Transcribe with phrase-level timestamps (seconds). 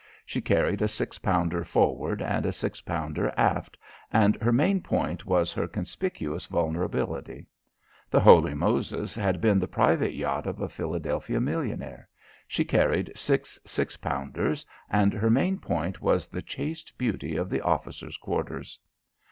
[0.25, 3.77] She carried a six pounder forward and a six pounder aft
[4.11, 7.45] and her main point was her conspicuous vulnerability.
[8.09, 12.09] The Holy Moses had been the private yacht of a Philadelphia millionaire.
[12.47, 17.61] She carried six six pounders and her main point was the chaste beauty of the
[17.61, 18.79] officer's quarters.